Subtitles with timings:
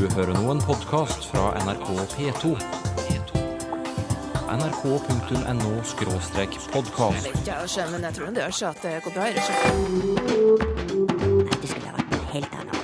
[0.00, 2.56] Du hører nå en podkast fra NRK P2.
[4.48, 7.28] nrk.no-podkast.
[7.44, 9.28] Ja, sjø, men jeg tror det gjør seg at det går bra.
[9.28, 9.36] Nei,
[11.52, 12.80] Det skulle ha vært noe helt annet.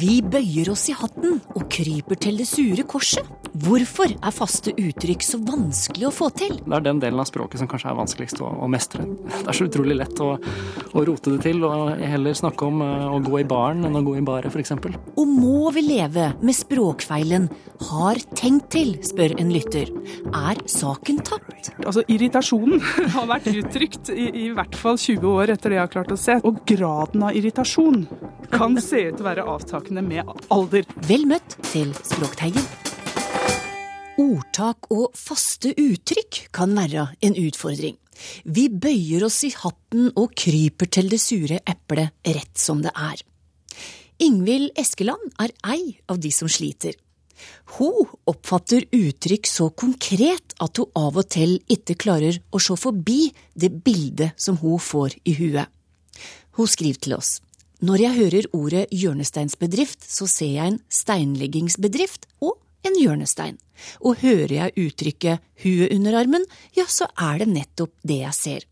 [0.00, 3.28] Vi bøyer oss i hatten og kryper til det sure korset.
[3.58, 6.58] Hvorfor er faste uttrykk så vanskelig å få til?
[6.62, 9.06] Det er den delen av språket som kanskje er vanskeligst å, å mestre.
[9.48, 13.06] Det er så utrolig lett å, å rote det til og heller snakke om eh,
[13.08, 14.74] å gå i baren enn å gå i baret, f.eks.
[15.18, 17.48] Og må vi leve med språkfeilen
[17.88, 19.90] har tenkt til, spør en lytter.
[20.28, 21.72] Er saken tapt?
[21.84, 22.82] Altså, Irritasjonen
[23.16, 26.20] har vært uttrykt i, i hvert fall 20 år etter det jeg har klart å
[26.20, 26.38] se.
[26.46, 28.04] Og graden av irritasjon
[28.52, 30.86] kan se ut til å være avtakende med alder.
[31.08, 32.87] Vel møtt til Språkteigen.
[34.18, 37.96] Ordtak og faste uttrykk kan være en utfordring.
[38.44, 43.22] Vi bøyer oss i hatten og kryper til det sure eplet rett som det er.
[44.18, 46.96] Ingvild Eskeland er ei av de som sliter.
[47.78, 53.28] Hun oppfatter uttrykk så konkret at hun av og til ikke klarer å se forbi
[53.54, 55.70] det bildet som hun får i huet.
[56.58, 57.36] Hun skriver til oss.
[57.78, 62.56] Når jeg hører ordet hjørnesteinsbedrift, så ser jeg en steinleggingsbedrift og
[62.86, 63.58] en hjørnestein.
[64.02, 66.44] Og hører jeg uttrykket huet under armen,
[66.76, 68.66] ja, så er det nettopp det jeg ser.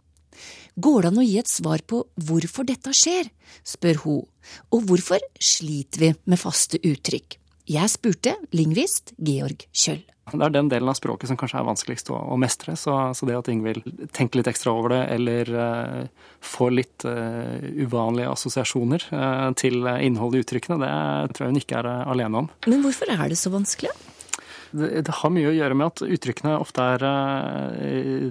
[0.77, 3.31] Går det an å gi et svar på hvorfor dette skjer,
[3.65, 4.27] spør hun,
[4.69, 7.39] og hvorfor sliter vi med faste uttrykk?
[7.67, 10.05] Jeg spurte lingvist Georg Kjøll.
[10.27, 12.74] Det er den delen av språket som kanskje er vanskeligst å, å mestre.
[12.78, 13.84] Så, så, det at Ingvild
[14.16, 20.41] tenker litt ekstra over det, eller uh, får litt uh, uvanlige assosiasjoner uh, til innholdet
[20.41, 22.50] i uttrykkene, det tror jeg hun ikke er alene om.
[22.66, 23.94] Men hvorfor er det så vanskelig?
[24.72, 27.06] Det, det, har mye å gjøre med at uttrykkene ofte er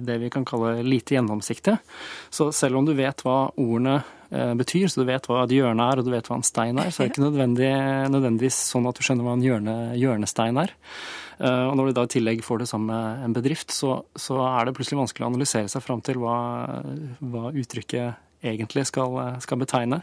[0.04, 1.78] det vi kan kalle lite gjennomsiktige.
[2.28, 6.00] Så selv om du vet hva ordene betyr, så du vet hva et hjørne er
[6.00, 7.70] og du vet hva en stein er, så det er ikke nødvendig,
[8.10, 10.74] nødvendigvis sånn at du skjønner hva en hjørne, hjørnestein er.
[11.36, 14.66] Og når du da i tillegg får det sammen med en bedrift, så, så, er
[14.66, 16.36] det plutselig vanskelig å analysere seg fram til hva,
[17.20, 20.00] hva uttrykket egentlig skal, skal, betegne.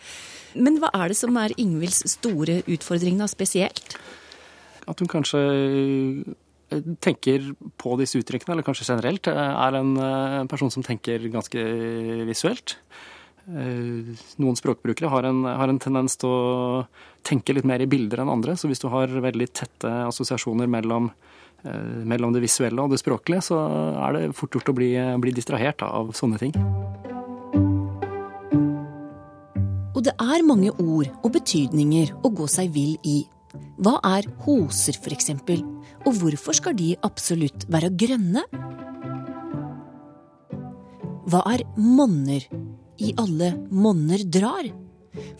[0.53, 3.97] Men hva er det som er Ingvilds store utfordring da, spesielt?
[4.89, 5.41] At hun kanskje
[7.03, 7.51] tenker
[7.81, 9.94] på disse uttrykkene, eller kanskje generelt, er en
[10.51, 11.66] person som tenker ganske
[12.29, 12.78] visuelt.
[13.43, 16.83] Noen språkbrukere har en, har en, tendens til å
[17.27, 18.55] tenke litt mer i bilder enn andre.
[18.55, 21.09] Så hvis du har veldig tette assosiasjoner mellom,
[22.07, 23.59] mellom det visuelle og det språklige, så
[24.07, 26.55] er det fort gjort å bli, bli distrahert av sånne ting.
[29.93, 33.21] Og det er mange ord og betydninger å gå seg vill i.
[33.83, 35.61] Hva er hoser, eksempel?
[36.07, 38.43] Og hvorfor skal de absolutt være grønne?
[41.29, 42.43] Hva er monner?
[43.01, 44.67] I alle monner drar?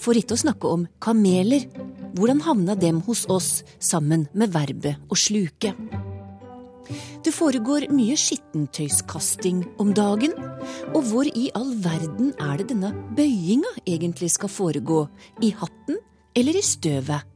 [0.02, 1.66] For ikke å snakke om kameler.
[2.14, 5.74] Hvordan havna dem hos oss sammen med verbet å sluke?
[7.24, 10.36] Det foregår mye skittentøyskasting om dagen.
[10.94, 15.06] Og hvor i all verden er det denne bøyinga egentlig skal foregå?
[15.42, 16.02] I hatten
[16.36, 17.33] eller i støvet?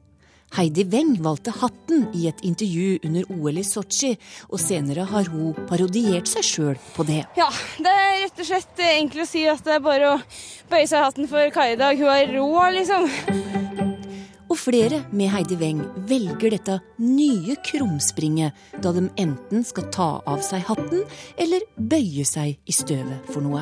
[0.56, 4.14] Heidi Weng valgte hatten i et intervju under OL i Sotsji,
[4.48, 7.24] og senere har hun parodiert seg sjøl på det.
[7.38, 7.50] Ja,
[7.84, 10.18] det er rett og slett enkelt å si at det er bare å
[10.72, 12.00] bøye seg i hatten for Kari i dag.
[12.00, 12.50] Hun er rå,
[12.80, 13.87] liksom.
[14.58, 20.42] Og flere med Heidi Weng velger dette nye krumspringet, da de enten skal ta av
[20.42, 21.04] seg hatten
[21.38, 23.62] eller bøye seg i støvet for noe.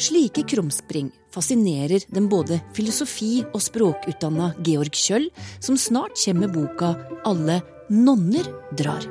[0.00, 5.28] Slike krumspring fascinerer den både filosofi- og språkutdanna Georg Kjøll,
[5.60, 7.60] som snart kommer med boka 'Alle
[7.92, 9.04] nonner drar'.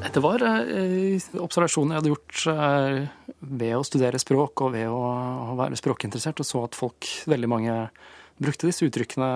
[0.00, 3.08] Dette var eh, observasjoner jeg hadde gjort eh,
[3.44, 5.04] ved å studere språk og ved å,
[5.52, 7.76] å være språkinteressert, og så at folk, veldig mange,
[8.42, 9.30] brukte disse uttrykkene,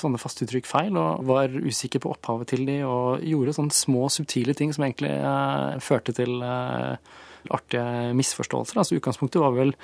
[0.00, 4.56] sånne fastuttrykk feil, og var usikker på opphavet til de, og gjorde sånne små, subtile
[4.56, 7.16] ting som egentlig eh, førte til eh,
[7.52, 8.80] artige misforståelser.
[8.80, 9.74] Altså Utgangspunktet var vel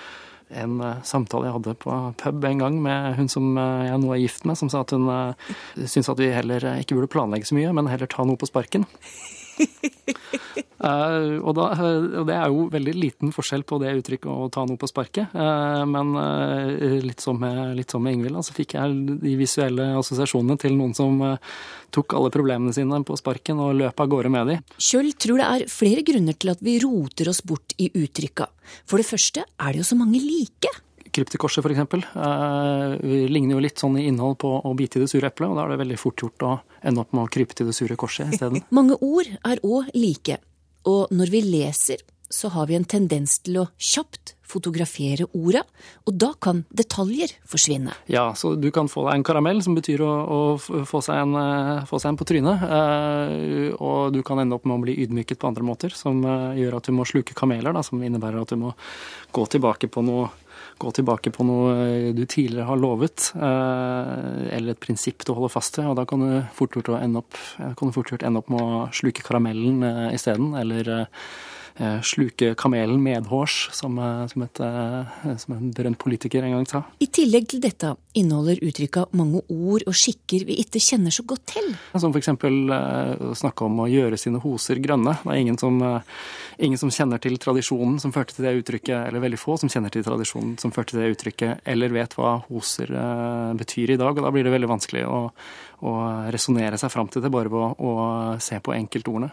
[0.53, 4.10] en uh, samtale jeg hadde på pub en gang med hun som uh, jeg nå
[4.13, 7.48] er gift med, som sa at hun uh, syntes at vi heller ikke burde planlegge
[7.48, 8.84] så mye, men heller ta noe på sparken.
[10.82, 14.64] Uh, og, da, og, det er jo veldig liten forskjell på det uttrykket å ta
[14.68, 15.34] noe på sparket.
[15.34, 20.59] Uh, men uh, litt som med, litt med Ingvild, så fikk jeg de visuelle assosiasjonene
[20.60, 21.20] til noen som
[21.92, 24.59] tok alle problemene sine på sparken og løp av gårde med de.
[24.80, 28.48] Kjøll tror det er flere grunner til at vi roter oss bort i uttrykka.
[28.88, 30.72] For det første er det jo så mange like.
[31.12, 32.04] Kryptikorset, for eksempel,
[33.03, 35.66] ligner jo litt sånn i innhold på å bite i det sure eplet, og da
[35.66, 38.32] er det veldig fort gjort å ende opp med å krype til det sure korset
[38.32, 38.64] isteden.
[38.78, 40.38] mange ord er òg like.
[40.88, 42.00] Og når vi leser,
[42.32, 45.65] så har vi en tendens til å kjapt fotografere orda,
[46.07, 47.95] og da kan detaljer forsvinne.
[48.13, 51.37] Ja, så du kan få deg en karamell, som betyr å, å få, seg en,
[51.39, 52.66] eh, få, seg en, på trynet.
[52.69, 56.63] Eh, og du kan ende opp med å bli ydmyket på andre måter, som eh,
[56.63, 58.75] gjør at du må sluke kameler, da, som innebærer at du må
[59.33, 60.31] gå tilbake på noe
[60.83, 65.87] gå tilbake på noe du tidligere har lovet, eller et prinsipp du holder fast til.
[65.87, 70.57] Og da kan du fort gjort ende opp, ende opp med å sluke karamellen isteden,
[70.59, 70.91] eller
[72.03, 76.83] sluke kamelen medhårs, som, eh, som, et, eh, som en berømt politiker en gang sa.
[77.01, 81.47] I tillegg til dette inneholder uttrykka mange ord og skikker vi ikke kjenner så godt
[81.54, 81.71] til.
[81.97, 82.28] Som f.eks.
[82.28, 85.16] å snakke om å gjøre sine hoser grønne.
[85.22, 85.80] Det er ingen som,
[86.59, 89.92] ingen som kjenner til tradisjonen som førte til det uttrykket, eller veldig få som kjenner
[89.92, 92.92] til tradisjonen som førte til det uttrykket, eller vet hva hoser
[93.59, 94.13] betyr i dag.
[94.13, 95.22] Og da blir det veldig vanskelig å,
[95.89, 95.95] å
[96.34, 99.33] resonnere seg fram til det bare ved å, å se på enkeltordene.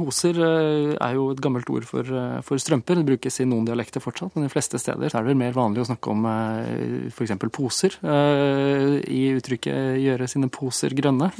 [0.00, 3.00] Hoser eh, er jo et gammelt ord for, eh, for, strømper.
[3.00, 5.88] Det brukes i noen dialekter fortsatt, men de fleste steder er det mer vanlig å
[5.90, 7.36] snakke om eh, f.eks.
[7.54, 7.96] poser.
[8.00, 11.30] I uttrykket 'gjøre sine poser grønne',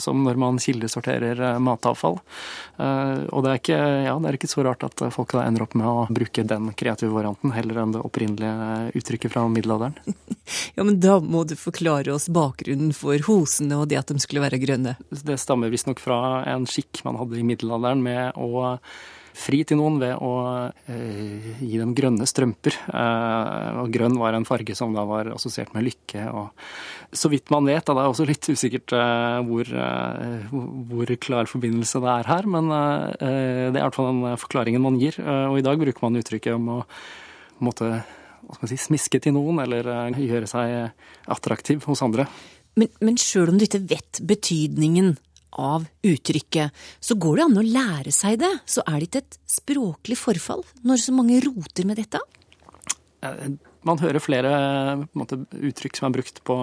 [0.00, 2.18] som når man kildesorterer matavfall.
[2.78, 5.76] Og det er, ikke, ja, det er ikke så rart at folk da ender opp
[5.78, 9.98] med å bruke den kreative varianten heller enn det opprinnelige uttrykket fra middelalderen.
[10.74, 14.42] Ja, men da må du forklare oss bakgrunnen for hosene og det at de skulle
[14.44, 14.96] være grønne.
[15.08, 18.78] Det stammer visstnok fra en skikk man hadde i middelalderen med å
[19.34, 20.32] fri til noen ved å
[20.90, 22.76] eh, gi dem grønne strømper.
[22.86, 26.28] Eh, og grønn var en farge som da var assosiert med lykke.
[26.30, 30.54] Og så vidt man vet, da, det er også litt usikkert eh, hvor, eh,
[30.90, 34.86] hvor, klar forbindelse det er her, men eh, det er i hvert fall den forklaringen
[34.86, 35.18] man gir.
[35.18, 36.80] Eh, og i dag bruker man uttrykket om å
[37.64, 37.90] måtte
[38.44, 39.88] hva skal man si, smiske til noen, eller
[40.20, 40.74] gjøre seg
[41.32, 42.28] attraktiv hos andre.
[42.78, 45.14] Men, men sjøl om du ikke vet betydningen
[45.60, 48.52] av uttrykket, så går det an å lære seg det.
[48.66, 52.22] Så er det ikke et språklig forfall når så mange roter med dette?
[53.24, 53.50] Eh,
[53.84, 54.54] man hører flere
[55.16, 56.58] måte, uttrykk som er brukt på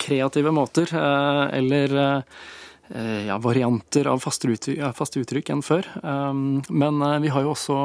[0.00, 5.86] kreative måter, eh, eller eh, ja, varianter av faste uttrykk, faste uttrykk enn før.
[6.02, 7.76] Men vi har jo også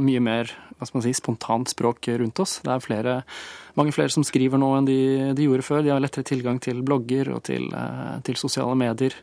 [0.00, 2.58] mye mer hva skal man si, spontant språk rundt oss.
[2.64, 3.18] Det er flere,
[3.76, 4.98] mange flere som skriver nå enn de,
[5.36, 5.84] de, gjorde før.
[5.84, 7.68] De har lettere tilgang til blogger og til,
[8.24, 9.16] til sosiale medier.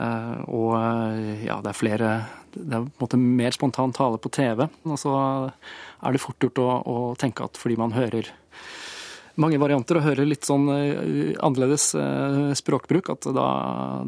[0.00, 2.10] Eh, og eh, ja, det er flere
[2.54, 4.66] Det er på en måte mer spontan tale på TV.
[4.88, 5.14] Og så
[6.00, 8.32] er det fort gjort å, å tenke at fordi man hører
[9.40, 13.46] mange varianter og hører litt sånn uh, annerledes uh, språkbruk, at da,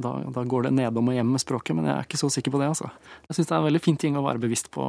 [0.00, 1.76] da, da, går det nedom og hjem med språket.
[1.78, 2.90] Men jeg er ikke så sikker på det, altså.
[3.28, 4.86] Jeg syns det er en veldig fin ting å være bevisst på,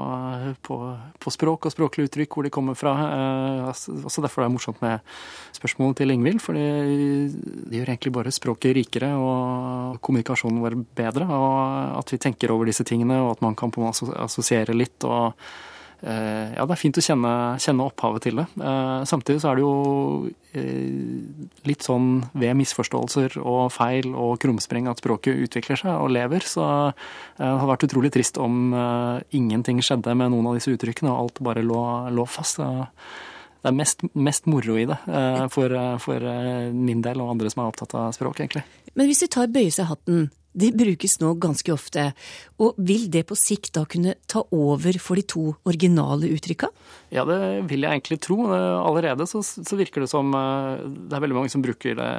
[0.67, 0.79] på,
[1.23, 2.93] på språk og språklige uttrykk, hvor de kommer fra.
[2.93, 5.03] Uh, også derfor er det morsomt med
[5.57, 11.27] spørsmålet til Ingvild, for det gjør egentlig bare språket rikere og kommunikasjonen vår bedre.
[11.27, 14.75] Og at vi tenker over disse tingene, og at man kan på en måte assosiere
[14.77, 14.99] litt.
[15.07, 15.72] og Eh,
[16.03, 17.31] ja, det er fint å kjenne,
[17.63, 18.45] kjenne opphavet til det.
[18.59, 19.75] Eh, samtidig så er det jo
[20.51, 26.43] eh, litt sånn ved misforståelser og feil og krumspring at språket utvikler seg og lever.
[26.43, 26.65] Så
[27.37, 28.75] det hadde vært utrolig trist om
[29.31, 31.79] ingenting skjedde med noen av disse uttrykkene, og alt bare lå,
[32.11, 32.59] lå fast.
[32.59, 34.99] Det er mest, mest, moro i det
[35.55, 35.71] for,
[36.03, 36.29] for
[36.75, 38.65] min del og andre som er opptatt av språk, egentlig.
[38.93, 42.07] Men hvis vi tar bøye seg hatten, det brukes nå ganske ofte.
[42.61, 46.69] Og vil det på sikt da kunne ta over for de to originale uttrykka?
[47.13, 47.39] Ja, det
[47.71, 48.45] vil jeg egentlig tro.
[48.53, 52.11] Allerede så, så virker det som eh, det er veldig mange som bruker det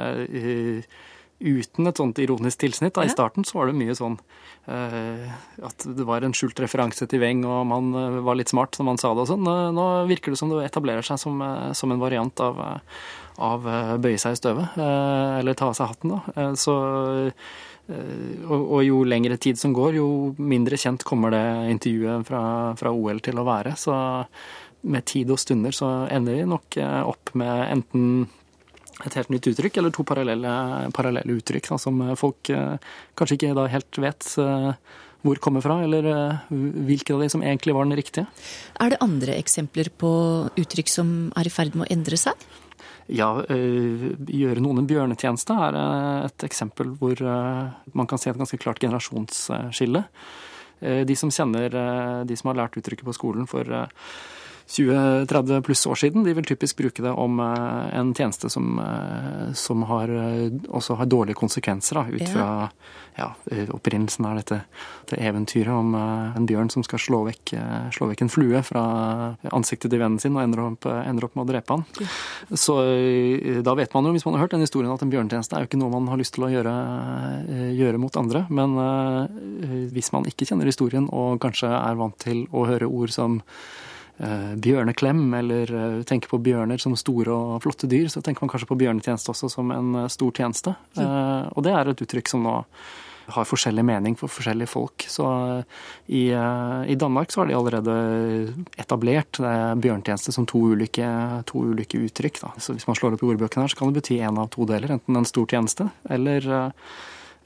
[1.35, 2.95] uten et sånt ironisk tilsnitt.
[2.95, 3.03] Da.
[3.03, 4.15] I starten så var det mye sånn
[4.71, 5.33] uh,
[5.67, 8.87] at det var en skjult referanse til Weng, og man uh, var litt smart når
[8.87, 9.49] man sa det og sånn.
[9.75, 12.63] Nå, virker det som det etablerer seg som, uh, som en variant av,
[13.35, 13.67] av
[13.99, 14.79] bøye seg i støvet.
[14.79, 16.47] eller ta av seg hatten, da.
[16.55, 16.77] så
[17.25, 20.07] Eh, og, og, jo lengre tid som går, jo
[20.41, 22.41] mindre kjent kommer det intervjuet fra,
[22.79, 23.75] fra, OL til å være.
[23.77, 23.93] Så
[24.89, 28.25] med tid og stunder så ender vi nok eh, opp med enten
[29.05, 30.51] et helt nytt uttrykk eller to parallelle,
[30.95, 32.77] parallelle uttrykk da, som folk eh,
[33.17, 34.29] kanskje ikke da helt vet
[35.25, 36.05] hvor kommer fra, eller
[36.85, 38.27] hvilke av de som egentlig var den riktige.
[38.77, 40.11] Er det andre eksempler på
[40.53, 42.45] uttrykk som er i ferd med å endre seg?
[43.05, 48.31] Ja, eh, gjøre noen en bjørnetjeneste er eh, et eksempel hvor eh, man kan se
[48.31, 50.05] et ganske klart generasjonsskille.
[50.85, 51.71] De som kjenner
[52.27, 53.63] de som har lært uttrykket på skolen for
[54.67, 56.23] 20-30 pluss år siden.
[56.23, 60.97] De vil typisk bruke det om eh, en tjeneste som, eh, som har, eh, også
[60.97, 62.47] har dårlige konsekvenser, da, ut fra
[63.15, 63.29] ja,
[63.71, 64.57] opprinnelsen av dette,
[65.05, 67.53] dette, eventyret om en bjørn som skal slå vekk,
[67.95, 68.81] slå vekk en flue fra
[69.55, 71.85] ansiktet til vennen sin og ender opp, ender opp med å drepe han.
[72.01, 72.09] Ja.
[72.59, 72.75] Så
[73.63, 75.69] da vet man jo, hvis man har hørt den historien, at en bjørnetjeneste er jo
[75.69, 76.75] ikke noe man har lyst til å gjøre,
[77.77, 78.43] gjøre mot andre.
[78.51, 78.75] Men
[79.95, 83.39] hvis man ikke kjenner historien og kanskje er vant til å høre ord som
[84.17, 88.69] bjørneklem, eller eh, tenker på bjørner som store og flotte dyr, så tenker man kanskje
[88.69, 90.75] på bjørnetjeneste også som en eh, stor tjeneste.
[90.97, 92.61] Eh, og det er et uttrykk som nå
[93.33, 95.05] har forskjellig mening for forskjellige folk.
[95.09, 97.95] Så eh, i, eh, i Danmark så har de allerede
[98.77, 101.09] etablert det er bjørnetjeneste som to ulike,
[101.49, 102.41] to ulike uttrykk.
[102.43, 102.53] Da.
[102.61, 104.67] Så hvis man slår opp i ordbøkene her, så kan det bety en av to
[104.69, 104.97] deler.
[104.97, 106.89] Enten en stor tjeneste eller, eh,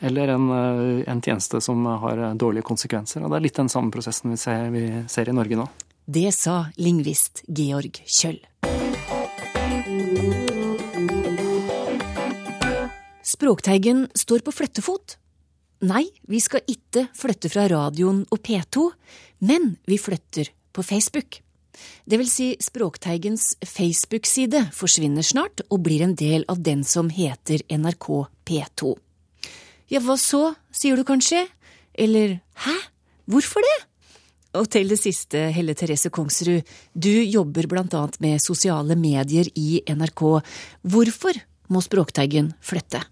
[0.10, 3.24] eller en, eh, en tjeneste som har eh, dårlige konsekvenser.
[3.24, 5.70] Og det er litt den samme prosessen vi ser, vi ser i Norge nå.
[6.10, 8.40] Det sa lingvist Georg Kjøll.
[13.22, 15.20] Språkteigen står på flyttefot.
[15.86, 18.88] Nei, vi skal ikke flytte fra radioen og P2,
[19.46, 21.44] men vi flytter på Facebook.
[22.10, 27.62] Det vil si, Språkteigens Facebook-side forsvinner snart og blir en del av den som heter
[27.70, 28.10] NRK
[28.50, 28.96] P2.
[29.94, 31.46] Ja, hva så, sier du kanskje?
[31.94, 32.76] Eller hæ,
[33.30, 33.78] hvorfor det?
[34.58, 40.24] Og til det siste, Helle Therese Kongsrud, du jobber annet med sosiale medier i NRK.
[40.82, 41.38] Hvorfor
[41.70, 43.04] må Språkteigen flytte?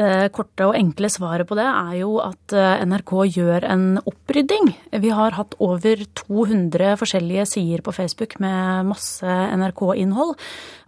[0.00, 4.70] Det korte og enkle svaret på det er jo at eh, NRK gjør en opprydding.
[5.02, 10.36] Vi har hatt over 200 forskjellige sider på Facebook med masse NRK-innhold.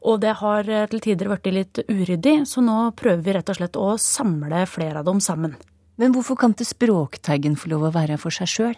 [0.09, 3.61] Og det har eh, til tider blitt litt uryddig, så nå prøver vi rett og
[3.61, 5.59] slett å samle flere av dem sammen.
[6.01, 8.77] Men hvorfor kan ikke Språkteigen få lov å være for seg sjøl?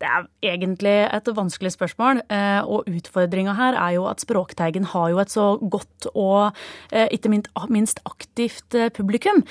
[0.00, 5.10] Det er egentlig et vanskelig spørsmål, eh, og utfordringa her er jo at Språkteigen har
[5.12, 6.56] jo et så godt og
[6.92, 7.32] eh, ikke
[7.72, 9.42] minst aktivt eh, publikum,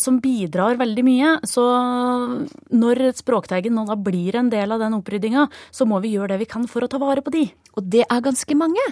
[0.00, 1.30] som bidrar veldig mye.
[1.48, 1.62] Så
[2.74, 6.44] når Språkteigen nå da blir en del av den oppryddinga, så må vi gjøre det
[6.44, 7.48] vi kan for å ta vare på de.
[7.74, 8.84] Og det er ganske mange.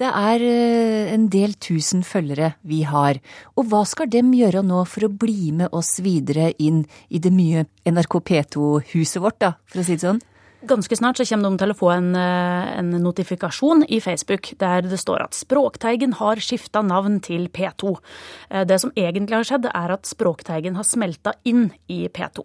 [0.00, 3.18] Det er eh, en del tusen følgere vi har.
[3.60, 7.32] Og hva skal dem gjøre nå for å bli med oss videre inn i det
[7.34, 10.22] mye NRK P2-huset vårt, da, for å si det sånn?
[10.60, 14.82] Ganske snart så kommer de til å få en, eh, en, notifikasjon i Facebook der
[14.82, 17.96] det står at Språkteigen har skifta navn til P2.
[18.50, 22.44] Eh, det som egentlig har skjedd, er at Språkteigen har smelta inn i P2.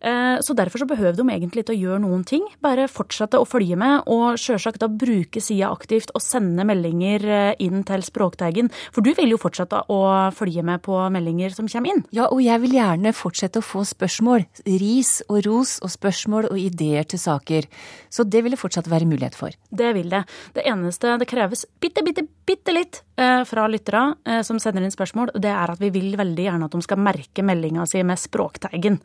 [0.00, 3.46] Eh, så derfor så behøver de egentlig ikke å gjøre noen ting, bare fortsette å
[3.46, 8.70] følge med, og sjølsagt da bruke sida aktivt og sende meldinger inn til Språkteigen.
[8.90, 12.04] For du vil jo fortsette å følge med på meldinger som kommer inn?
[12.10, 14.46] Ja, og jeg vil gjerne fortsette å få spørsmål.
[14.66, 17.68] Ris og ros og spørsmål og ideer til saker saker.
[18.10, 19.54] Så det vil det fortsatt være mulighet for.
[19.70, 20.24] Det vil det.
[20.56, 24.94] Det eneste det kreves bitte, bitte, bitte litt eh, fra lyttere eh, som sender inn
[24.94, 28.20] spørsmål, det er at vi vil veldig gjerne at de skal merke meldinga si med
[28.20, 29.00] Språkteigen.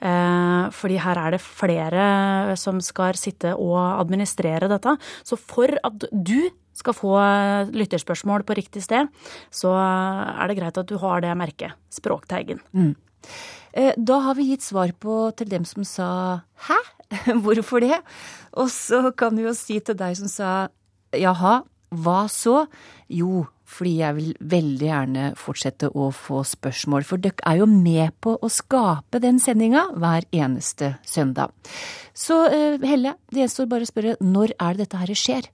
[0.00, 4.96] Eh, fordi her er det flere som skal sitte og administrere dette.
[5.26, 7.12] Så for at du skal få
[7.70, 9.06] lytterspørsmål på riktig sted,
[9.54, 12.58] så er det greit at du har det merket, Språkteigen.
[12.74, 12.96] Mm.
[13.94, 16.82] Da har vi gitt svar på til dem som sa 'hæ'?
[17.44, 18.00] Hvorfor det?
[18.60, 20.50] Og så kan vi jo si til deg som sa
[21.14, 21.62] jaha,
[21.94, 22.64] hva så?
[23.12, 28.14] Jo, fordi jeg vil veldig gjerne fortsette å få spørsmål, for dere er jo med
[28.24, 31.54] på å skape den sendinga hver eneste søndag.
[32.14, 35.50] Så eh, Helle, det gjenstår bare å spørre, når er det dette her skjer?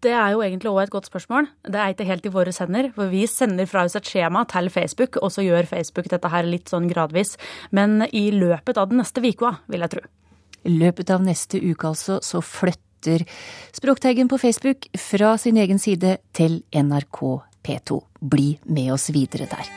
[0.00, 1.48] Det er jo egentlig òg et godt spørsmål.
[1.68, 2.88] Det er ikke helt i våre sender.
[2.94, 6.48] For vi sender fra oss et skjema til Facebook, og så gjør Facebook dette her
[6.48, 7.34] litt sånn gradvis.
[7.74, 10.06] Men i løpet av den neste uka, vil jeg tro.
[10.64, 13.24] I løpet av neste uke altså så flytter
[13.72, 17.20] Språkteigen på Facebook fra sin egen side til NRK
[17.62, 18.00] P2.
[18.20, 19.70] Bli med oss videre der.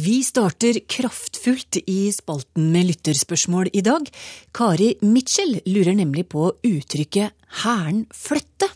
[0.00, 4.06] Vi starter kraftfullt i spalten med lytterspørsmål i dag.
[4.54, 7.34] Kari Mitchell lurer nemlig på uttrykket
[7.64, 8.70] hæren flytte.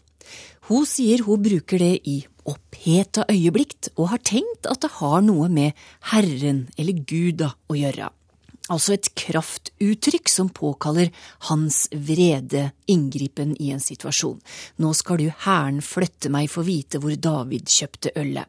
[0.69, 5.49] Hun sier hun bruker det i oppheta øyeblikk, og har tenkt at det har noe
[5.53, 5.73] med
[6.13, 8.11] Herren eller Guda å gjøre.
[8.73, 11.11] Altså et kraftuttrykk som påkaller
[11.51, 14.39] hans vrede inngripen i en situasjon.
[14.81, 18.49] Nå skal du hæren flytte meg få vite hvor David kjøpte ølet.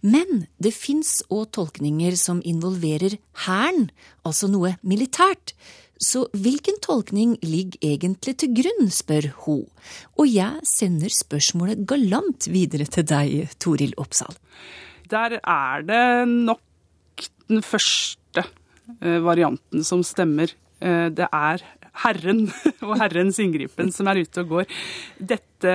[0.00, 3.18] Men det fins òg tolkninger som involverer
[3.48, 3.90] hæren,
[4.22, 5.56] altså noe militært,
[5.98, 9.64] så hvilken tolkning ligger egentlig til grunn, spør hun,
[10.18, 14.38] og jeg sender spørsmålet galant videre til deg, Toril Oppsal.
[15.10, 20.52] Der er det nok den første eh, varianten som stemmer.
[20.78, 21.64] Eh, det er
[22.04, 22.44] Herren
[22.86, 24.76] og Herrens inngripen som er ute og går.
[25.18, 25.74] Dette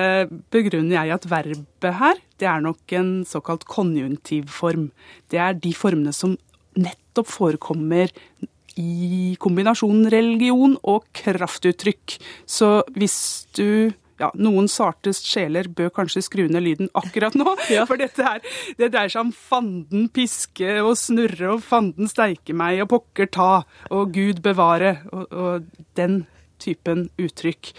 [0.54, 4.88] begrunner jeg at verbet her, det er nok en såkalt konjunktivform.
[5.30, 6.38] Det er de formene som
[6.74, 8.10] nettopp forekommer
[8.80, 12.16] i kombinasjonen religion og kraftuttrykk.
[12.46, 13.18] Så hvis
[13.56, 17.56] du ja, noen sarte sjeler bør kanskje skru ned lyden akkurat nå.
[17.88, 18.42] For dette her,
[18.78, 23.52] det dreier seg om fanden piske og snurre og fanden steike meg og pokker ta
[23.90, 26.22] og Gud bevare og, og den
[26.62, 27.74] typen uttrykk.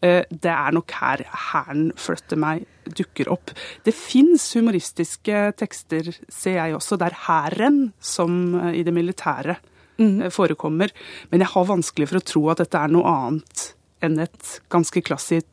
[0.00, 2.64] Eh, det er nok her hæren flytter meg
[2.96, 3.52] dukker opp.
[3.84, 9.58] Det fins humoristiske tekster, ser jeg også, der hæren, som eh, i det militære,
[10.00, 10.30] mm.
[10.34, 10.92] forekommer.
[11.30, 13.66] Men jeg har vanskelig for å tro at dette er noe annet
[14.04, 15.46] enn et ganske klassisk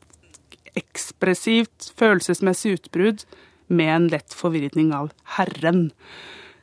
[0.78, 3.24] ekspressivt, følelsesmessig utbrudd
[3.68, 5.88] med en lett forvirring av Herren.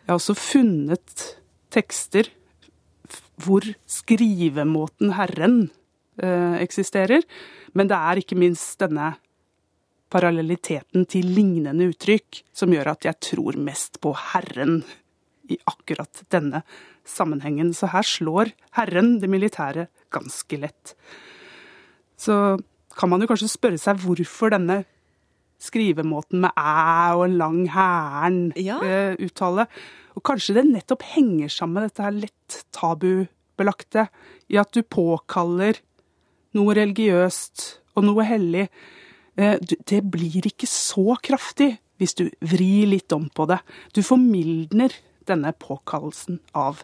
[0.06, 1.26] Jeg har også funnet
[1.74, 2.30] tekster
[3.42, 5.58] hvor skrivemåten Herren
[6.22, 7.26] eh, eksisterer,
[7.76, 9.14] men det er ikke minst denne
[10.14, 14.84] parallelliteten til lignende uttrykk som gjør at jeg tror mest på Herren
[15.52, 16.64] i akkurat denne
[17.08, 17.74] sammenhengen.
[17.76, 20.96] Så her slår Herren det militære ganske lett.
[22.18, 22.58] Så
[22.96, 24.84] kan man jo kanskje spørre seg hvorfor denne
[25.62, 29.66] skrivemåten med æ og en lang hæren-uttale.
[29.66, 30.16] Ja.
[30.16, 34.08] Og kanskje det nettopp henger sammen med dette her lett tabubelagte
[34.52, 35.82] i at du påkaller
[36.56, 38.70] noe religiøst og noe hellig.
[39.36, 43.60] Eh, det blir ikke så kraftig hvis du vrir litt om på det.
[43.96, 44.94] Du formildner
[45.30, 46.84] denne påkallelsen av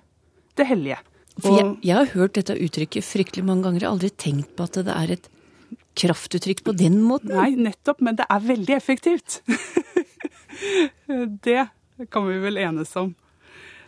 [0.60, 1.00] det hellige.
[1.42, 3.82] For jeg, jeg, har hørt dette uttrykket fryktelig mange ganger.
[3.82, 5.30] Jeg har aldri tenkt på at det er et
[6.00, 7.34] kraftuttrykk på den måten.
[7.36, 8.02] Nei, nettopp.
[8.04, 9.40] Men det er veldig effektivt.
[11.48, 11.66] det
[12.12, 13.14] kan vi vel enes om.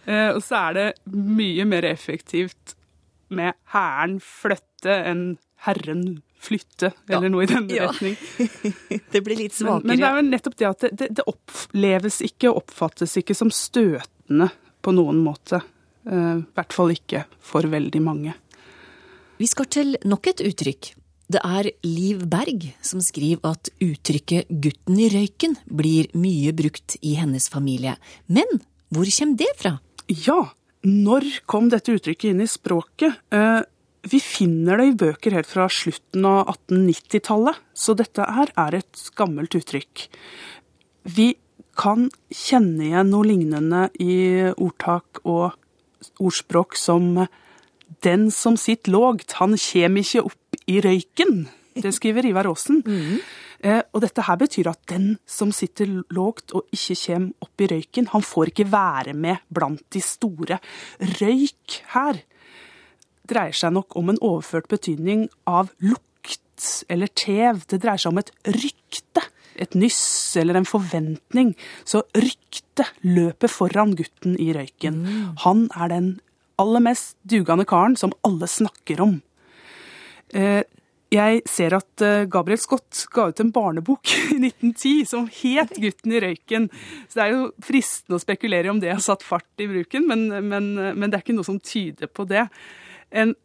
[0.06, 2.76] Eh, og så er det mye mer effektivt
[3.34, 5.26] med hæren flytte enn
[5.68, 7.32] herren flytte, eller ja.
[7.32, 7.90] noe i den ja.
[7.92, 8.18] retning.
[9.12, 9.84] det blir litt svakere.
[9.86, 13.16] Men, men, det er jo nettopp det at det, det, det oppleves ikke og oppfattes
[13.22, 14.50] ikke som støtende
[14.84, 15.62] på noen måte.
[16.10, 18.36] Eh, I hvert fall ikke for veldig mange.
[19.40, 20.94] Vi skal til nok et uttrykk.
[21.34, 27.16] Det er Liv Berg som skriver at uttrykket 'gutten i røyken' blir mye brukt i
[27.18, 27.96] hennes familie.
[28.28, 28.60] Men
[28.94, 29.80] hvor kommer det fra?
[30.08, 30.52] Ja,
[30.84, 33.16] når kom dette uttrykket inn i språket?
[33.32, 33.62] Eh,
[34.04, 39.04] vi finner det i bøker helt fra slutten av 1890-tallet, så dette her er et
[39.16, 40.08] gammelt uttrykk.
[41.16, 41.30] Vi
[41.80, 45.56] kan kjenne igjen noe lignende i ordtak og
[46.20, 47.28] ordspråk som
[48.04, 51.48] 'den som sitter lågt, han kjem ikkje opp i røyken'.
[51.76, 52.84] Det skriver Ivar Aasen.
[52.94, 53.20] Mm.
[53.64, 57.68] Eh, og dette her betyr at den som sitter lågt og ikke kjem opp i
[57.72, 60.60] røyken, han får ikke være med blant de store.
[61.00, 62.20] Røyk her
[63.30, 66.40] dreier seg nok om en overført betydning av lukt
[66.92, 67.64] eller tev.
[67.68, 69.24] Det dreier seg om et rykte
[69.62, 71.54] et nyss eller en forventning,
[71.86, 75.02] så ryktet løper foran gutten i røyken.
[75.04, 75.26] Mm.
[75.46, 76.08] Han er den
[76.62, 79.20] aller mest dugende karen som alle snakker om.
[80.34, 80.64] Eh,
[81.14, 86.16] jeg ser at eh, Gabriel Scott ga ut en barnebok i 1910 som het 'Gutten
[86.16, 86.70] i røyken'.
[87.08, 90.26] Så det er jo fristende å spekulere om det har satt fart i bruken, men,
[90.50, 92.48] men, men det er ikke noe som tyder på det.
[93.14, 93.36] En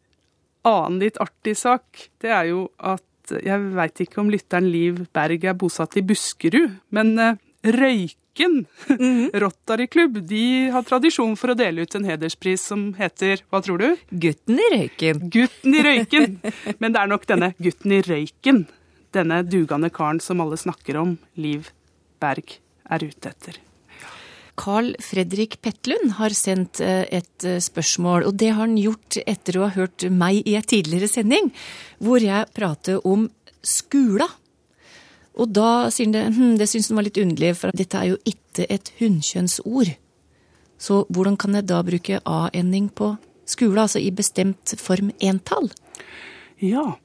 [0.67, 5.45] annen litt artig sak, det er jo at jeg veit ikke om lytteren Liv Berg
[5.45, 9.29] er bosatt i Buskerud, men uh, Røyken mm.
[9.43, 13.87] Rotary-klubb de har tradisjon for å dele ut en hederspris som heter hva tror du?
[14.09, 15.25] Gutten i røyken.
[15.33, 16.39] Gutten i røyken.
[16.81, 18.65] Men det er nok denne gutten i røyken,
[19.15, 21.73] denne dugende karen som alle snakker om, Liv
[22.23, 23.59] Berg er ute etter.
[24.59, 29.59] Carl Fredrik Petlund har sendt eh, et eh, spørsmål, og det har han gjort etter
[29.59, 31.51] å ha hørt meg i en tidligere sending,
[32.03, 33.29] hvor jeg prater om
[33.63, 34.27] skula.
[35.39, 38.11] Og da sier han det, hm, det syns han var litt underlig, for dette er
[38.11, 39.93] jo ikke et hunnkjønnsord.
[40.79, 43.13] Så hvordan kan jeg da bruke a-ending på
[43.49, 45.71] skula, altså i bestemt form entall?
[46.59, 46.97] Ja,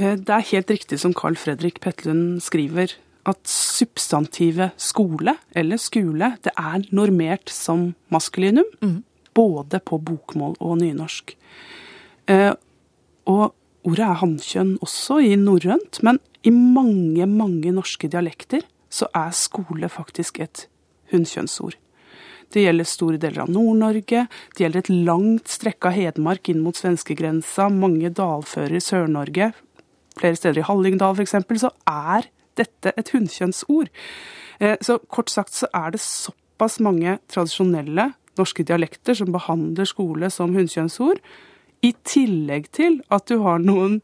[0.00, 2.96] eh, det er helt riktig som Carl Fredrik Petlund skriver
[3.28, 8.68] at substantivet skole eller skule det er normert som maskulinum.
[8.82, 9.00] Mm.
[9.32, 11.36] Både på bokmål og nynorsk.
[12.28, 12.52] Eh,
[13.30, 13.54] og
[13.86, 19.88] ordet er hannkjønn også i norrønt, men i mange, mange norske dialekter så er skole
[19.88, 20.66] faktisk et
[21.12, 21.78] hunnkjønnsord.
[22.52, 26.76] Det gjelder store deler av Nord-Norge, det gjelder et langt strekk av Hedmark inn mot
[26.76, 29.52] svenskegrensa, mange dalfører i Sør-Norge,
[30.18, 33.90] flere steder i Hallingdal f.eks., så er dette et hunnkjønnsord.
[34.60, 40.30] Eh, så kort sagt så er det såpass mange tradisjonelle norske dialekter som behandler skole
[40.32, 41.20] som hunnkjønnsord,
[41.82, 44.00] i tillegg til at du har noen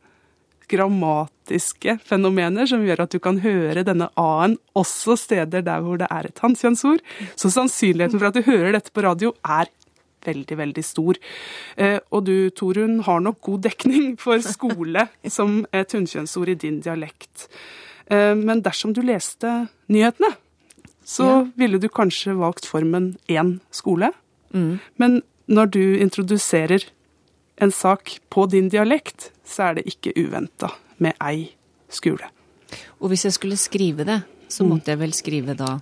[0.68, 6.10] grammatiske fenomener som gjør at du kan høre denne a-en også steder der hvor det
[6.12, 7.00] er et hannkjønnsord.
[7.38, 9.70] Så sannsynligheten for at du hører dette på radio, er
[10.26, 11.18] veldig, veldig stor.
[11.76, 15.08] Eh, og du, Torunn, har nok god dekning for skole
[15.38, 17.48] som et hunnkjønnsord i din dialekt.
[18.10, 20.34] Eh, men dersom du leste nyhetene,
[21.04, 21.46] så Ja.
[21.56, 24.10] ville du kanskje valgt formen én skole.
[24.52, 24.80] Mm.
[24.98, 26.84] Men når du introduserer
[27.58, 31.54] en sak på din dialekt, så er det ikke uventa med ei
[31.88, 32.28] skole.
[33.00, 35.80] Og hvis jeg skulle skrive det, så måtte jeg vel skrive da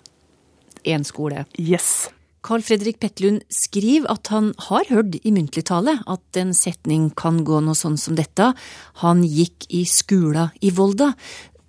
[0.84, 1.46] én skole.
[1.58, 2.08] Yes.
[2.42, 7.44] Carl Fredrik Petlund skriver at han har hørt i muntlig tale at en setning kan
[7.44, 8.54] gå noe sånn som dette.
[9.02, 11.14] Han gikk i skula i Volda.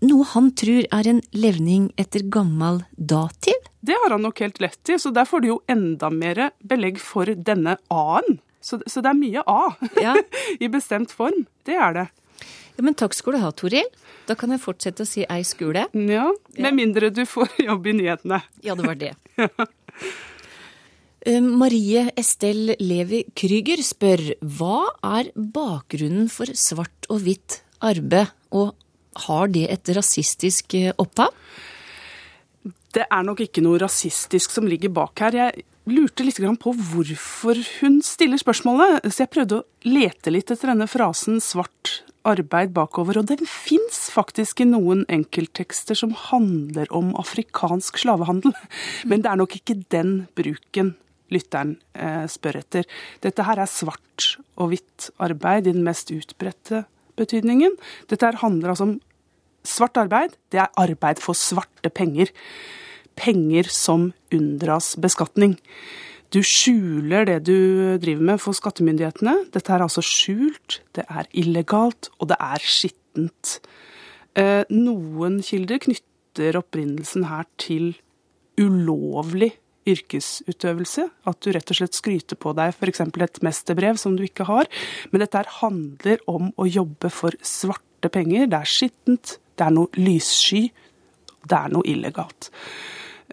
[0.05, 3.55] Noe han tror er en levning etter gammel dativ.
[3.81, 6.99] Det har han nok helt lett i, så der får du jo enda mer belegg
[7.01, 8.37] for denne A-en.
[8.61, 9.71] Så, så det er mye A
[10.05, 10.13] Ja.
[10.59, 11.45] i bestemt form.
[11.65, 12.05] Det er det.
[12.77, 13.87] ja, men takk skal du ha, Toril.
[14.27, 15.87] Da kan jeg fortsette å si ei skule.
[15.95, 16.27] Ja,
[16.61, 18.41] Med mindre du får jobb i nyhetene.
[18.65, 19.13] Ja, det var det.
[19.41, 19.49] ja.
[21.41, 24.21] Marie Estelle Levi Krüger spør
[24.59, 28.75] hva er bakgrunnen for svart og hvitt arbeid, og
[29.25, 31.33] har det et rasistisk eh, opphav?
[32.95, 35.35] Det er nok ikke noe rasistisk som ligger bak her.
[35.37, 40.73] Jeg lurte litt på hvorfor hun stiller spørsmålet, så jeg prøvde å lete litt etter
[40.73, 47.13] denne frasen 'svart arbeid' bakover, og den fins faktisk i noen enkelttekster som handler om
[47.15, 48.55] afrikansk slavehandel.
[49.09, 50.95] Men det er nok ikke den bruken
[51.33, 52.87] lytteren eh, spør etter.
[53.23, 56.85] Dette her er svart og hvitt arbeid i den mest utbredte
[57.17, 57.75] betydningen.
[58.11, 58.97] Dette handler altså om
[59.67, 62.31] Svart arbeid, det er arbeid for svarte penger.
[63.19, 65.57] Penger som unndras beskatning.
[66.31, 69.49] Du skjuler det du driver med for skattemyndighetene.
[69.51, 73.57] Dette er altså skjult, det er illegalt, og det er skittent.
[74.37, 77.95] Eh, noen kilder knytter opprinnelsen her til
[78.59, 79.53] ulovlig
[79.87, 81.07] yrkesutøvelse.
[81.29, 83.01] At du rett og slett skryter på deg f.eks.
[83.01, 84.69] et mesterbrev som du ikke har.
[85.11, 88.47] Men dette handler om å jobbe for svarte penger.
[88.51, 90.67] Det er skittent, det er noe lyssky,
[91.47, 92.51] det er noe illegalt.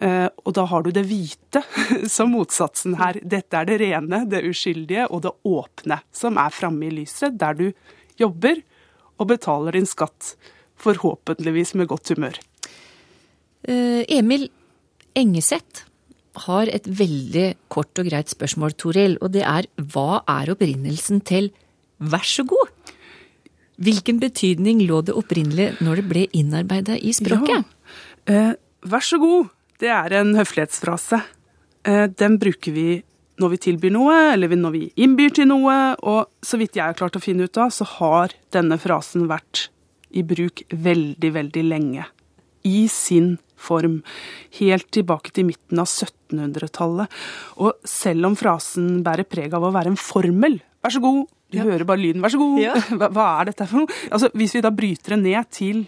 [0.03, 1.63] Eh, og da har du det hvite
[2.17, 3.21] som motsatsen her.
[3.23, 7.59] Dette er det rene, det uskyldige og det åpne som er framme i lyset, der
[7.59, 7.69] du
[8.21, 8.63] jobber
[9.19, 10.35] og betaler din skatt,
[10.83, 12.41] forhåpentligvis med godt humør.
[13.65, 14.49] Eh, Emil
[15.17, 15.87] Engeseth
[16.47, 21.51] har et veldig kort og greit spørsmål, Toril, og det er hva er opprinnelsen til
[21.99, 22.73] vær så god?
[23.85, 27.67] Hvilken betydning lå det opprinnelig når det ble innarbeida i språket?
[28.31, 28.53] Eh,
[28.87, 29.51] vær så god,
[29.83, 31.21] det er en høflighetsfrase.
[31.85, 32.89] Eh, den bruker vi
[33.43, 35.75] når vi tilbyr noe, eller når vi innbyr til noe.
[36.07, 39.69] Og så vidt jeg har klart å finne ut av, så har denne frasen vært
[40.15, 42.07] i bruk veldig, veldig lenge.
[42.65, 44.01] I sin form.
[44.59, 47.11] Helt tilbake til midten av 1700-tallet.
[47.63, 51.61] Og selv om frasen bærer preg av å være en formel, vær så god, du
[51.63, 52.75] hører bare lyden, vær så god, Ja.
[52.99, 54.01] hva, hva er dette for noe?
[54.11, 55.85] Altså, hvis vi da bryter det ned til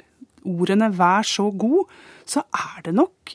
[0.47, 1.91] ordene vær så god,
[2.27, 3.35] så er det nok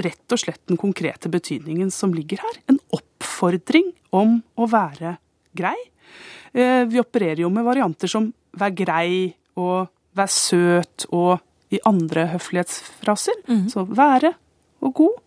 [0.00, 2.58] rett og slett den konkrete betydningen som ligger her.
[2.72, 5.16] En oppfordring om å være
[5.56, 5.76] grei.
[6.54, 12.26] Eh, Vi opererer jo med varianter som vær grei og vær søt og i andre
[12.32, 13.42] høflighetsfraser.
[13.70, 14.34] Så være
[14.80, 15.20] og god.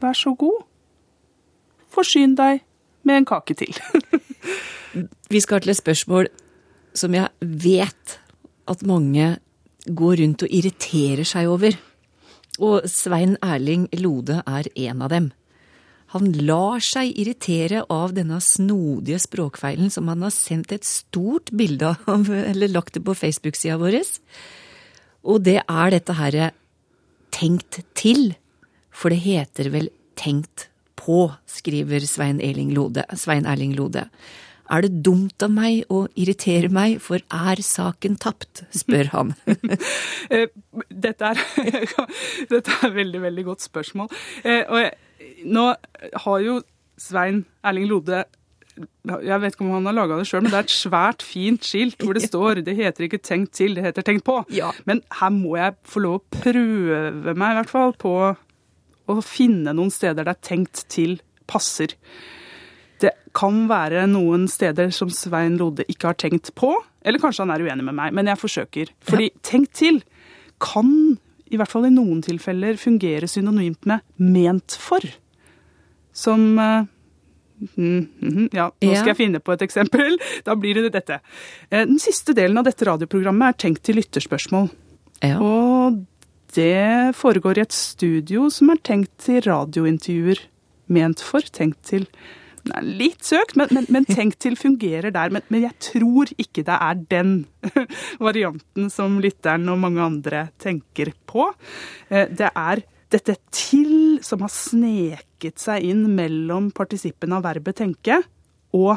[0.00, 0.64] Vær så god.
[1.94, 2.62] Forsyn deg
[3.04, 3.74] med en kake til.
[5.32, 6.30] Vi skal til et spørsmål
[6.94, 8.18] som jeg vet
[8.70, 9.36] at mange
[9.84, 11.76] går rundt og irriterer seg over.
[12.62, 15.32] Og Svein Erling Lode er en av dem.
[16.14, 21.90] Han lar seg irritere av denne snodige språkfeilen som han har sendt et stort bilde
[22.06, 23.98] av, eller lagt det på Facebook-sida vår.
[25.24, 26.50] Og det er dette herre
[27.34, 28.34] tenkt til,
[28.94, 29.88] for det heter vel
[30.20, 30.68] tenkt
[31.00, 32.40] på, skriver Svein
[32.72, 33.04] Lode.
[33.16, 34.08] Svein Erling Lode.
[34.72, 38.64] Er det dumt av meg å irritere meg, for er saken tapt?
[38.72, 39.34] spør han.
[40.32, 40.48] Eh,
[40.88, 41.40] Dette er,
[42.52, 44.08] dette er veldig, veldig godt spørsmål.
[44.42, 44.94] Eh, Og jeg,
[45.44, 45.66] nå
[46.24, 46.62] har jo
[46.96, 48.22] Svein Erling Lode
[48.74, 51.66] jeg vet ikke om han har laga det sjøl, men det er et svært fint
[51.66, 54.44] skilt hvor det står Det heter ikke 'tenkt til', det heter 'tenkt på'.
[54.50, 54.72] Ja.
[54.84, 58.14] Men her må jeg få lov å prøve meg, i hvert fall, på
[59.06, 61.94] å finne noen steder der 'tenkt til' passer.
[63.00, 66.72] Det kan være noen steder som Svein Lode ikke har tenkt på,
[67.04, 68.90] eller kanskje han er uenig med meg, men jeg forsøker.
[69.04, 70.02] Fordi 'tenkt til'
[70.58, 71.18] kan,
[71.50, 75.14] i hvert fall i noen tilfeller, fungere synonymt med 'ment for'.
[76.14, 76.58] Som
[77.76, 79.00] mhm, mhm, Ja, nå Ja.
[79.00, 80.18] skal jeg finne på et eksempel.
[80.44, 81.20] Da blir det dette.
[81.70, 84.70] Eh, Den siste delen av dette radioprogrammet er tenkt til lytterspørsmål.
[85.22, 85.38] Ja.
[85.40, 86.04] Og
[86.54, 90.40] det foregår i et studio som er tenkt til radiointervjuer.
[90.88, 92.06] Ment for, tenkt til
[92.64, 95.28] Nei, litt søkt, men, men, men tenkt til fungerer der.
[95.34, 97.34] Men, men, jeg tror ikke det er den
[98.24, 101.50] varianten som lytteren og mange andre tenker på.
[102.08, 102.80] Eh, det er
[103.14, 108.20] dette til som har sneket seg inn mellom partisippen av verbet tenke
[108.74, 108.96] og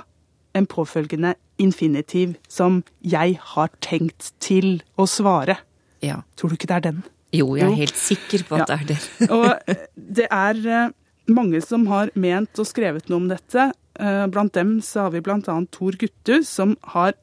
[0.58, 5.58] en påfølgende infinitiv som 'jeg har tenkt til å svare'.
[6.02, 6.24] Ja.
[6.36, 7.04] Tror du ikke det er den?
[7.34, 7.76] Jo, jeg er jo.
[7.76, 8.76] helt sikker på at ja.
[8.76, 9.30] det er den.
[9.38, 10.92] og det er eh,
[11.28, 13.72] mange som har ment og skrevet noe om dette.
[14.00, 15.66] Eh, blant dem så har vi bl.a.
[15.72, 17.14] Tor Guttu, som har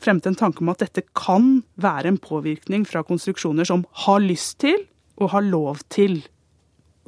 [0.00, 4.58] fremmet en tanke om at dette kan være en påvirkning fra konstruksjoner som har lyst
[4.64, 4.86] til
[5.20, 6.22] og har lov til.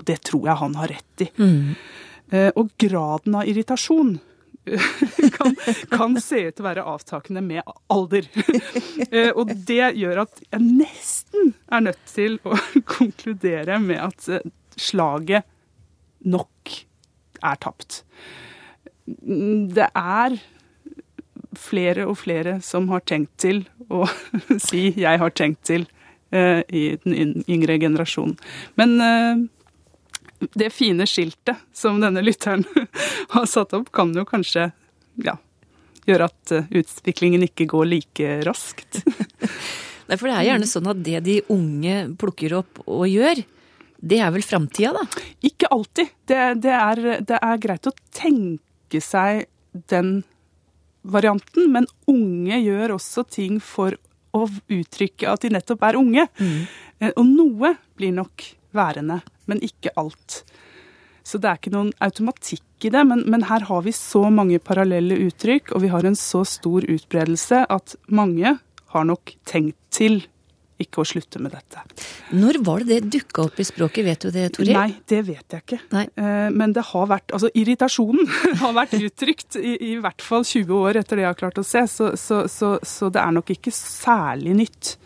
[0.03, 1.31] Og det tror jeg han har rett i.
[1.39, 1.73] Mm.
[2.59, 4.17] Og graden av irritasjon
[5.37, 5.57] kan,
[5.91, 8.29] kan, se ut til å være avtakende med alder.
[9.13, 12.57] Eh, og det gjør at jeg nesten er nødt til å
[12.95, 14.47] konkludere med at eh,
[14.81, 15.45] slaget
[16.25, 16.77] nok
[17.43, 17.99] er tapt.
[19.05, 20.39] Det er
[21.59, 24.07] flere og flere som har tenkt til å
[24.57, 25.89] si 'jeg har tenkt til'
[26.33, 28.39] i den yngre generasjonen.
[28.81, 29.51] Men
[30.55, 32.65] det fine skiltet som denne lytteren
[33.35, 34.71] har satt opp, kan jo kanskje
[35.23, 35.37] ja,
[36.09, 39.03] gjøre at eh, utviklingen ikke går like raskt.
[40.09, 43.43] Nei, for det er gjerne sånn at det de unge plukker opp og gjør,
[44.03, 45.25] det er vel framtida, da?
[45.47, 46.11] Ikke alltid.
[46.27, 49.45] Det, det, er, det, er, greit å tenke seg
[49.93, 50.25] den
[51.03, 53.95] varianten, men unge gjør også ting for
[54.35, 56.27] å uttrykke at de nettopp er unge.
[56.41, 56.59] Mm.
[56.99, 60.43] Eh, og noe blir nok værende men ikke alt.
[61.23, 64.59] Så det er ikke noen automatikk i det, men, men, her har vi så mange
[64.63, 68.57] parallelle uttrykk, og vi har en så stor utbredelse at mange
[68.93, 70.25] har nok tenkt til
[70.83, 71.83] ikke å slutte med dette.
[72.35, 74.73] Når var det det dukka opp i språket, vet du det, Toril?
[74.75, 75.79] Nei, det vet jeg ikke.
[75.95, 76.05] Nei.
[76.19, 78.27] Eh, men det har vært Altså, irritasjonen
[78.63, 81.67] har vært uttrykt i, i, hvert fall 20 år etter det jeg har klart å
[81.67, 84.97] se, så, så, så, så det er nok ikke særlig nytt.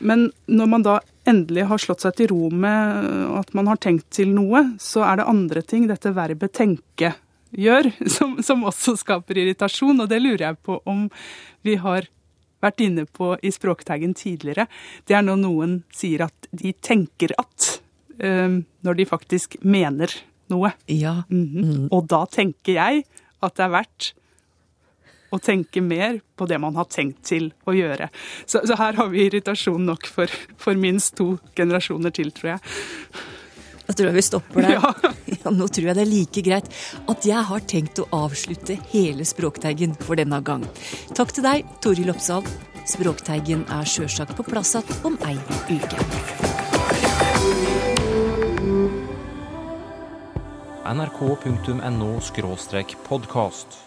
[0.00, 3.06] Men når man da endelig har slått seg til ro med
[3.40, 7.14] at man har tenkt til noe, så er det andre ting dette verbet 'tenke'
[7.56, 10.00] gjør, som, som også skaper irritasjon.
[10.02, 11.06] Og det lurer jeg på om
[11.66, 12.08] vi har
[12.64, 14.66] vært inne på i Språkteigen tidligere.
[15.06, 17.76] Det er når noen sier at de tenker at,
[18.22, 20.12] um, når de faktisk mener
[20.52, 20.72] noe.
[20.88, 21.24] Ja.
[21.28, 21.64] Mm -hmm.
[21.64, 21.88] mm.
[21.90, 23.04] Og da tenker jeg
[23.42, 24.14] at det er verdt
[25.32, 28.10] og tenke mer på det man har tenkt til å gjøre.
[28.44, 32.76] Så, så her har vi irritasjon nok for, for, minst to generasjoner til, tror jeg.
[33.86, 34.76] Jeg tror jeg vi stopper der.
[34.76, 34.92] Ja.
[35.30, 35.50] ja.
[35.54, 36.70] nå tror jeg det er like greit
[37.10, 40.66] at jeg har tenkt å avslutte hele Språkteigen for denne gang.
[41.14, 42.46] Takk til deg, Toril Oppsal.
[42.86, 45.38] Språkteigen er sjølsagt på plass igjen om ei
[45.70, 46.54] uke.
[50.86, 52.20] nrk.no
[53.08, 53.85] podkast.